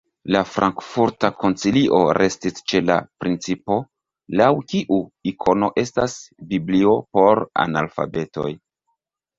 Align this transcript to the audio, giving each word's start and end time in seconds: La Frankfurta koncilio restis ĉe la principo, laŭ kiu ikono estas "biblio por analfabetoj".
La 0.35 0.39
Frankfurta 0.51 1.29
koncilio 1.43 1.99
restis 2.19 2.57
ĉe 2.73 2.81
la 2.87 2.97
principo, 3.25 3.79
laŭ 4.43 4.51
kiu 4.73 5.01
ikono 5.35 5.73
estas 5.87 6.19
"biblio 6.51 6.99
por 7.21 7.47
analfabetoj". 7.69 8.51